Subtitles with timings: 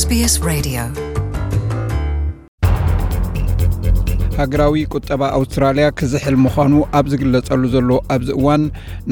[0.00, 0.82] SBS Radio
[4.38, 8.64] ሃገራዊ ቁጠባ ኣውስትራልያ ክዝሕል ምዃኑ ኣብ ዝግለጸሉ ዘሎ ኣብዚ እዋን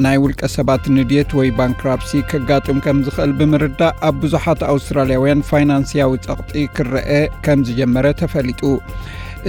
[0.05, 6.65] ናይ ውልቀ ሰባት ንድየት ወይ ባንክራፕሲ ከጋጥም ከም ዝኽእል ብምርዳእ ኣብ ብዙሓት ኣውስትራልያውያን ፋይናንስያዊ ጸቕጢ
[6.75, 8.61] ክረአ ከም ዝጀመረ ተፈሊጡ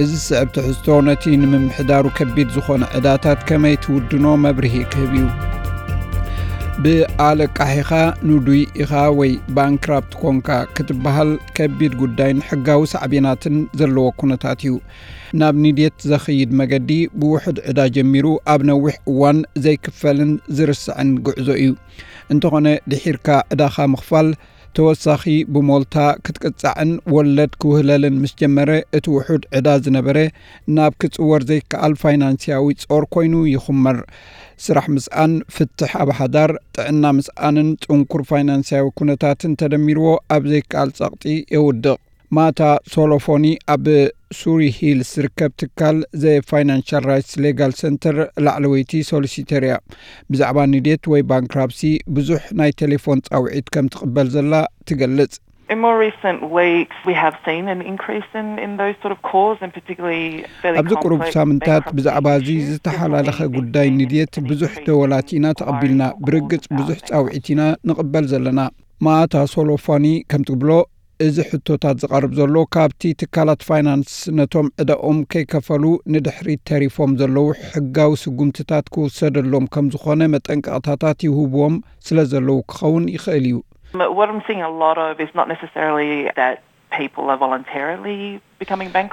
[0.03, 5.27] እዚ ስዕብ ትሕዝቶ ነቲ ንምምሕዳሩ ከቢድ ዝኾነ ዕዳታት ከመይ ትውድኖ መብርሂ ክህብ እዩ
[6.84, 7.90] ብኣለቃሒኻ
[8.28, 14.72] ንዱይ ኢኻ ወይ bankrupt ኮንካ ክትበሃል ከቢድ ጉዳይን ሕጋዊ ሳዕቤናትን ዘለዎ ኩነታት እዩ።
[15.40, 21.70] ናብ ኒድየት ዘኽይድ መገዲ ብውሕድ ዕዳ ጀሚሩ ኣብ ነዊሕ እዋን ዘይክፈልን ዝርስዕን ጉዕዞ እዩ።
[22.34, 24.30] እንተኾነ ድሒርካ ዕዳኻ ምኽፋል
[24.76, 30.18] ተወሳኺ ብሞልታ ክትቅጻዕን ወለድ ክውህለልን ምስ ጀመረ እቲ ውሑድ ዕዳ ዝነበረ
[30.76, 33.98] ናብ ክጽወር ዘይከኣል ፋይናንስያዊ ጾር ኮይኑ ይኹመር
[34.66, 36.10] ስራሕ ምስኣን ፍትሕ ኣብ
[36.76, 41.24] ጥዕና ምስኣንን ጽንኩር ፋይናንስያዊ ኩነታትን ተደሚርዎ ኣብ ዘይከኣል ጸቕጢ
[41.56, 41.98] የውድቕ።
[42.36, 42.60] ማታ
[42.92, 43.86] ሶሎፎኒ ኣብ
[44.39, 49.75] ሱሪ ሂልስ ዝርከብ ትካል ዘ ፋይናንሽል ራይትስ ሌጋል ሰንተር ላዕለወይቲ ሶሊሲተር እያ
[50.33, 51.81] ብዛዕባ ንድት ወይ ባንክራፕሲ
[52.17, 55.35] ብዙሕ ናይ ቴሌፎን ጻውዒት ከም ትቕበል ዘላ ትገልጽ
[55.69, 59.57] In more recent weeks, we have seen an increase in, in those sort of calls,
[59.63, 60.27] and particularly
[60.61, 62.69] fairly ኣብዚ ቁሩብ complex ሳምንታት bankruptcy ብዛዕባ እዚ issues.
[62.75, 66.25] ዝተሓላለኸ Definitely ጉዳይ we've seen ንድየት an ብዙሕ increase ደወላት ኢና in ተቐቢልና inquiries or
[66.27, 68.59] ብርግጽ calls ብዙሕ about ጻውዒት ኢና ንቕበል ዘለና
[69.07, 70.69] ማእታ ሶሎፎኒ ከም ትብሎ
[71.24, 78.86] እዚ ሕቶታት ዝቐርብ ዘሎ ካብቲ ትካላት ፋይናንስ ነቶም ዕዳኦም ከይከፈሉ ንድሕሪት ተሪፎም ዘለዉ ሕጋዊ ስጉምትታት
[78.94, 81.76] ክውሰደሎም ከም ዝኾነ መጠንቀቕታታት ይህብዎም
[82.08, 83.58] ስለ ዘለዉ ክኸውን ይኽእል እዩ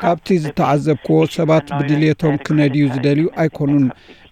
[0.02, 3.86] ካብቲ ዝተዓዘብክዎ ሰባት ብድልየቶም ክነድዩ ዝደልዩ ኣይኮኑን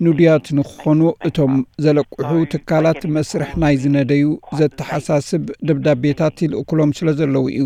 [0.06, 1.53] ንድያት ንክኾኑ እቶም
[1.86, 4.25] ዘለቅሑ ትካላት መስርሕ ናይ ዝነደዩ
[4.59, 7.64] ዘተሓሳስብ ደብዳቤታት ይልእክሎም ስለ ዘለዉ እዩ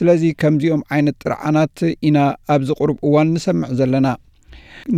[0.00, 2.18] ስለዚ ከምዚኦም ዓይነት ጥርዓናት ኢና
[2.56, 4.08] ኣብዚ ቁርብ እዋን ንሰምዕ ዘለና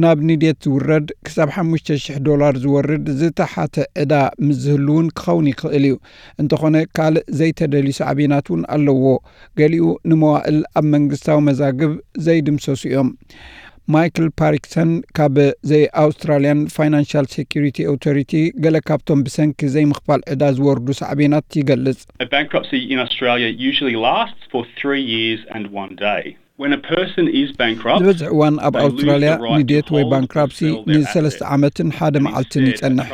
[0.01, 4.13] ናብ ንድየት ዝውረድ ክሳብ 5,000 ዶላር ዝወርድ ዝተሓተ ዕዳ
[4.47, 5.95] ምስ ዝህልውን ክኸውን ይኽእል እዩ
[6.41, 9.15] እንተኾነ ካልእ ዘይተደልዩ ሳዕቤናት እውን ኣለዎ
[9.61, 11.93] ገሊኡ ንመዋእል ኣብ መንግስታዊ መዛግብ
[12.27, 13.09] ዘይድምሰሱ እዮም
[13.93, 15.37] ማይክል ፓሪክሰን ካብ
[15.69, 22.01] ዘይ ኣውስትራልያን ፋይናንሽል ሴኪሪቲ ኣውቶሪቲ ገለ ካብቶም ብሰንኪ ዘይምኽፋል ዕዳ ዝወርዱ ሳዕቤናት ይገልጽ
[28.32, 29.30] እዋን ኣብ ኣውስትራልያ
[29.86, 30.60] ንድየት ወይ bankruptcy
[30.90, 31.40] ንሰለስተ.
[31.54, 33.08] ዓመትን ሓደ መዓልትን ይጸንሕ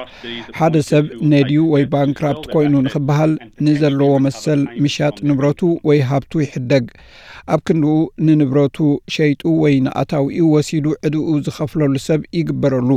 [0.59, 3.33] ሓደ ሰብ ነድዩ ወይ bankrupt ኮይኑ ንኽበሃል
[3.67, 5.61] ንዘለዎ መሰል ምሻጥ ንብረቱ.
[5.89, 6.85] ወይ ሃብቱ ይሕደግ
[7.55, 7.97] ኣብ ክንድኡ
[8.27, 8.79] ንንብረቱ
[9.17, 12.91] ሸይጡ ወይ ንኣታዊኡ ወሲዱ ዕድኡ ዝኸፍለሉ ሰብ ይግበረሉ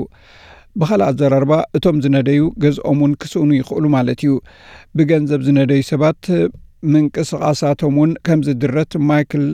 [0.82, 4.34] ብኻልእ ኣዘራርባ እቶም ዝነደዩ ገዝኦም እውን ክስእኑ ይኽእሉ ማለት እዩ
[5.00, 6.26] ብገንዘብ ዝነደዩ ሰባት
[6.94, 9.46] ምንቅስቓሳቶም እውን ከም ዝድረት ማይክል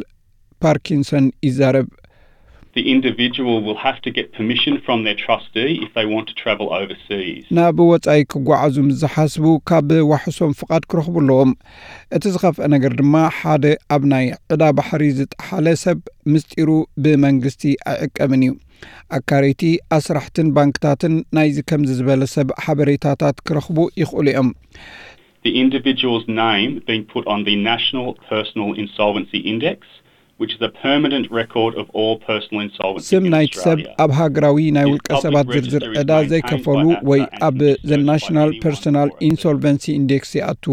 [0.65, 1.89] ፓርኪንሰን ይዛረብ
[2.77, 6.69] The individual will have to get permission from their trustee if they want to travel
[6.79, 7.45] overseas.
[7.59, 11.53] ናብ ወጻኢ ክጓዓዙ ምስ ዝሓስቡ ካብ ዋሕሶም ፍቓድ ክረኽቡ ኣለዎም
[12.17, 13.65] እቲ ዝኸፍአ ነገር ድማ ሓደ
[13.97, 16.01] ኣብ ናይ ዕዳ ባሕሪ ዝጠሓለ ሰብ
[16.35, 16.71] ምስጢሩ
[17.05, 18.55] ብመንግስቲ ኣይዕቀብን እዩ
[19.19, 19.65] ኣካረይቲ
[19.99, 24.51] ኣስራሕትን ባንክታትን ናይዚ ከምዚ ዝበለ ሰብ ሓበሬታታት ክረኽቡ ይኽእሉ እዮም
[25.47, 29.79] The individual's name being put on the National Personal Insolvency Index,
[30.41, 33.95] which is a permanent record of all personal insolvency ስም in ናይቲ ሰብ Australia.
[34.05, 37.09] ኣብ ሃገራዊ ናይ His ውልቀ public ሰባት ዝርዝር register is ዕዳ maintained ዘይከፈሉ by APRA
[37.11, 40.33] ወይ and ኣብ can be ዘ searched by ናሽናል anyone ፐርሶናል for a ኢንሶልቨንሲ ኢንዴክስ
[40.39, 40.67] ይኣቱ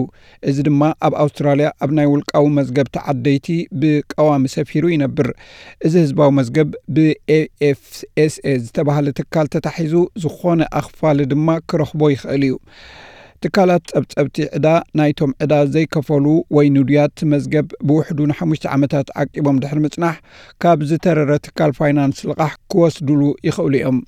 [0.51, 3.47] እዚ ድማ ኣብ ኣውስትራልያ ኣብ ናይ ውልቃዊ መዝገብቲ ዓደይቲ
[3.83, 5.29] ብቀዋሚ ሰፊሩ ይነብር
[5.89, 12.55] እዚ ህዝባዊ መዝገብ ብኤኤፍኤስኤ ዝተባሃለ ትካል ተታሒዙ ዝኾነ ኣኽፋሊ ድማ ክረኽቦ ይኽእል እዩ
[13.43, 14.67] ትካላት ጸብጸብቲ ዕዳ
[14.99, 16.25] ናይቶም ዕዳ ዘይከፈሉ
[16.55, 20.17] ወይ ንድያት መዝገብ ብውሕዱ ንሓሙሽተ ዓመታት ዓቂቦም ድሕሪ ምጽናሕ
[20.63, 23.99] ካብ ዝተረረ ትካል ፋይናንስ ልቓሕ ክወስድሉ ይኽእሉ እዮም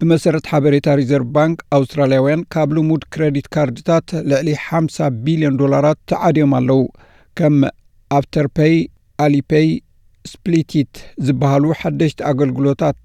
[0.00, 6.82] ብመሰረት ሓበሬታ ሪዘርቭ ባንክ ኣውስትራልያውያን ካብ ልሙድ ክሬዲት ካርድታት ልዕሊ 50 ቢልዮን ዶላራት ተዓድዮም ኣለዉ
[7.40, 7.56] ከም
[8.18, 8.76] ኣፍተርፔይ
[9.26, 9.68] ኣሊፔይ
[10.32, 10.94] ስፕሊቲት
[11.26, 13.00] ዝበሃሉ ሓደሽቲ ኣገልግሎታት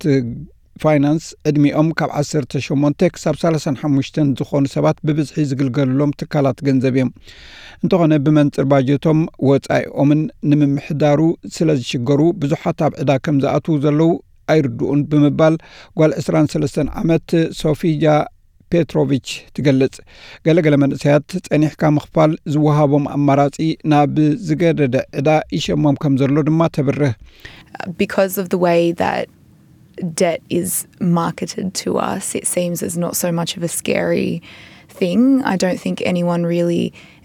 [0.82, 7.10] ፋይናንስ ዕድሚኦም ካብ 18 ክሳብ 35 ዝኾኑ ሰባት ብብዝሒ ዝግልገሉሎም ትካላት ገንዘብ እዮም።
[7.84, 10.20] እንተኾነ ብመንፅር ባጀቶም ወጻኢኦምን
[10.50, 11.20] ንምምሕዳሩ
[11.56, 14.10] ስለ ዝሽገሩ ብዙሓት ኣብ ዕዳ ከም ዝኣትዉ ዘለዉ
[14.54, 15.54] ኣይርድኡን ብምባል
[15.98, 17.28] ጓል 23 ዓመት
[17.62, 18.04] ሶፊጃ
[18.72, 19.94] ፔትሮቪች ትገልጽ።
[20.46, 23.56] ገለገለ መንእሰያት ጸኒሕካ ምኽፋል ዝወሃቦም ኣማራጺ
[23.92, 24.14] ናብ
[24.48, 27.14] ዝገደደ ዕዳ ይሸሞም ከም ዘሎ ድማ ተብርህ
[30.23, 34.41] debt is marketed to us, it seems as not so much of a scary
[34.89, 35.41] thing.
[35.44, 36.83] I don't think anyone really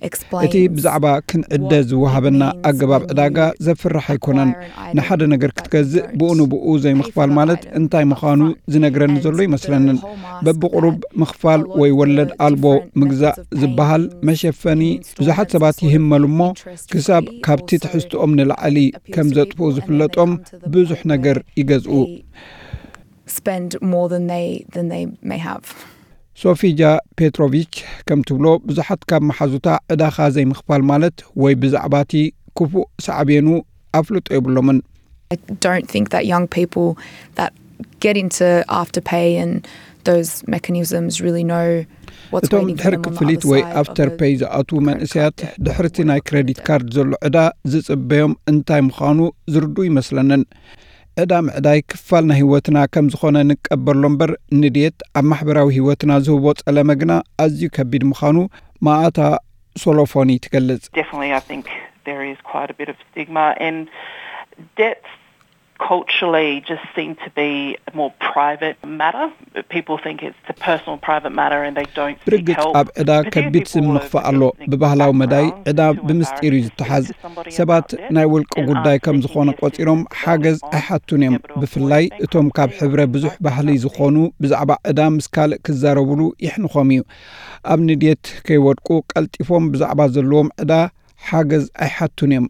[0.09, 0.47] explains.
[0.47, 4.51] እቲ ብዛዕባ ክንዕደ ዝወሃበና ኣገባብ ዕዳጋ ዘፍራሕ ኣይኮነን
[4.99, 8.41] ንሓደ ነገር ክትገዝእ ብኡ ንብኡ ዘይምኽፋል ማለት እንታይ ምዃኑ
[8.75, 9.99] ዝነግረኒ ዘሎ ይመስለንን
[10.47, 12.65] በብቁሩብ ምኽፋል ወይ ወለድ ኣልቦ
[13.03, 14.83] ምግዛእ ዝበሃል መሸፈኒ
[15.21, 16.43] ብዙሓት ሰባት ይህመሉ እሞ
[16.95, 18.79] ክሳብ ካብቲ ትሕዝትኦም ንላዕሊ
[19.15, 20.33] ከም ዘጥፍኡ ዝፍለጦም
[20.77, 21.95] ብዙሕ ነገር ይገዝኡ
[23.27, 25.67] spend more than they than they may have.
[26.43, 26.83] ሶፊጃ
[27.19, 27.73] ፔትሮቪች
[28.09, 32.23] ከም ትብሎ ብዙሓት ካብ መሓዙታ ዕዳኻ ዘይምኽፋል ማለት ወይ ብዛዕባ እቲ
[32.59, 33.49] ክፉእ ሳዕብየኑ
[34.01, 34.79] ኣፍልጦ የብሎምን
[35.35, 35.37] I
[35.67, 36.89] don't think that young people
[37.39, 37.53] that
[38.05, 38.49] get into
[38.81, 39.53] afterpay and
[40.09, 41.69] those mechanisms really know
[42.33, 44.17] what's እቶም waiting for ድሕሪ them on the ክፍሊት other ወይ side of ኣፍተር the
[44.21, 45.65] ፔይ ዝኣትዉ መንእሰያት credit card debt.
[45.67, 47.39] ድሕርቲ ናይ ክሬዲት ካርድ ዘሎ ዕዳ
[47.75, 49.21] ዝጽበዮም እንታይ ምዃኑ
[49.55, 50.45] ዝርዱ ይመስለንን
[51.22, 54.32] ዕዳ ምዕዳይ ክፋል ናይ ህይወትና ከም ዝኾነ ንቀበሎ እምበር
[54.62, 58.38] ንድየት ኣብ ማሕበራዊ ህይወትና ዝህቦ ጸለመ ግና ኣዝዩ ከቢድ ምዃኑ
[58.88, 59.20] ማኣታ
[59.84, 60.84] ሶሎፎኒ ትገልጽ
[65.90, 69.26] culturally just seem to be a more private matter.
[69.70, 72.64] People think it's a personal, private matter, and they don't seek ብርግጽ.
[72.80, 74.42] ኣብ ዕዳ ከቢድ ምኽፋእ ኣሎ
[74.72, 76.66] ብባህላዊ መዳይ ዕዳ ብምስጢር እዩ
[77.26, 83.00] somebody ሰባት ናይ ውልቂ ጉዳይ ከም ዝኾነ ቆፂሮም ሓገዝ ኣይሓቱን እዮም ብፍላይ እቶም ካብ ሕብረ
[83.16, 83.68] ብዙሕ ባህሊ.
[83.84, 87.02] ዝኾኑ ብዛዕባ ዕዳ ምስ ካልእ ክዛረብሉ ይሕንኾም እዩ
[87.72, 90.74] ኣብ ንድየት ከይወድቁ ቀልጢፎም ብዛዕባ ዘለዎም ዕዳ
[91.30, 92.48] ሓገዝ ኣይሓቱን እዮም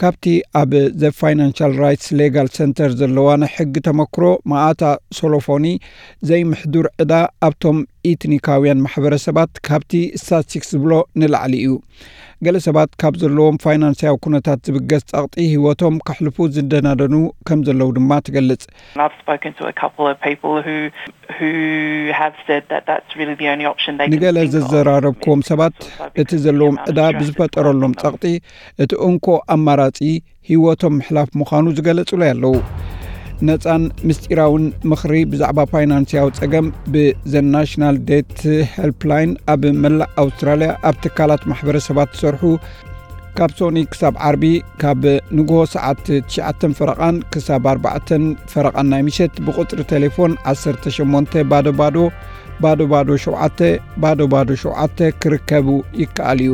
[0.00, 0.24] ካብቲ
[0.60, 0.72] ኣብ
[1.02, 4.82] ዘ ፋይናንሻል ራይትስ ሌጋል ሰንተር ዘለዋ ናይ ሕጊ ተመክሮ ማኣታ
[5.18, 5.66] ሶሎፎኒ
[6.30, 7.14] ዘይምሕዱር ዕዳ
[7.48, 7.78] ኣብቶም
[8.09, 11.73] ኢትኒካውያን ማሕበረሰባት ካብቲ ስታትስቲክስ ዝብሎ ንላዕሊ እዩ።
[12.45, 17.15] ገለ ሰባት ካብ ዘለዎም ፋይናንሳዊ ኩነታት ዝብገስ ጸቕጢ ህይወቶም ካሕልፉ ዝደናደኑ
[17.47, 18.63] ከም ዘለዉ ድማ ትገልጽ።
[24.13, 24.37] ንገለ.
[24.55, 25.75] ዘዘራረብክዎም ሰባት
[26.23, 28.25] እቲ ዘለዎም ዕዳ ብዝፈጠረሎም ጸቕጢ
[28.85, 29.27] እቲ እንኮ
[29.57, 29.99] ኣማራጺ
[30.49, 32.55] ህይወቶም ምሕላፍ ምዃኑ ዝገለጹሉ ኣለዉ
[33.49, 38.37] ነፃን ምስጢራውን ምኽሪ ብዛዕባ ፋይናንስያዊ ጸገም ብዘ National Debt
[38.75, 42.51] Helpline ኣብ መላእ ኣውስትራልያ ኣብ ትካላት ማሕበረሰባት ዝሰርሑ
[43.37, 44.45] ካብ ሶኒ ክሳብ ዓርቢ
[44.81, 45.03] ካብ
[45.37, 46.05] ንግሆ ሰዓት
[46.37, 48.13] 9 ፈረቓን ክሳብ 4
[48.53, 51.97] ፈረቓን ናይ ምሸት ብቁፅሪ ቴሌፎን 18 ባዶ ባዶ
[52.65, 53.65] ባዶ ባዶ 7
[54.05, 55.67] ባዶ ባዶ 7 ክርከቡ
[56.03, 56.53] ይከኣል እዩ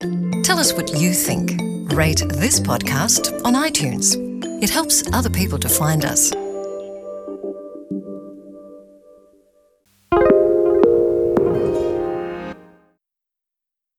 [0.00, 1.60] Tell us what you think.
[1.92, 4.14] Rate this podcast on iTunes.
[4.62, 6.32] It helps other people to find us.